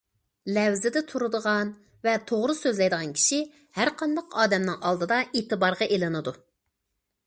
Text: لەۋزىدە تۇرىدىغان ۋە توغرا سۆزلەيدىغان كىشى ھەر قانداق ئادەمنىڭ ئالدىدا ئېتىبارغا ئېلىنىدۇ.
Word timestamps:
لەۋزىدە 0.53 1.03
تۇرىدىغان 1.11 1.73
ۋە 2.07 2.15
توغرا 2.33 2.57
سۆزلەيدىغان 2.61 3.13
كىشى 3.19 3.41
ھەر 3.81 3.95
قانداق 4.03 4.37
ئادەمنىڭ 4.41 4.85
ئالدىدا 4.91 5.25
ئېتىبارغا 5.29 5.91
ئېلىنىدۇ. 5.95 6.37